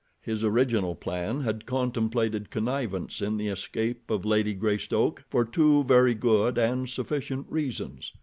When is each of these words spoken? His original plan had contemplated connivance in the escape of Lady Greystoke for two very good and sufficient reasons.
His 0.23 0.43
original 0.43 0.95
plan 0.95 1.41
had 1.41 1.67
contemplated 1.67 2.49
connivance 2.49 3.21
in 3.21 3.37
the 3.37 3.49
escape 3.49 4.09
of 4.09 4.25
Lady 4.25 4.55
Greystoke 4.55 5.23
for 5.29 5.45
two 5.45 5.83
very 5.83 6.15
good 6.15 6.57
and 6.57 6.89
sufficient 6.89 7.45
reasons. 7.51 8.11